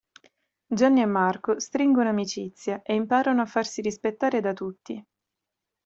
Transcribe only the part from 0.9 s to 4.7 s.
e Marco stringono amicizia, e imparano a farsi rispettare da